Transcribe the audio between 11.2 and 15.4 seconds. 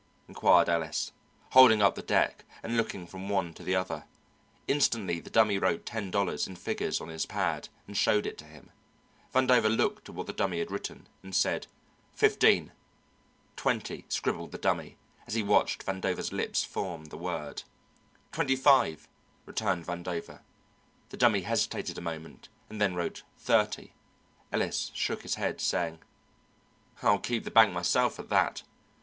and said: "Fifteen." "Twenty," scribbled the Dummy, as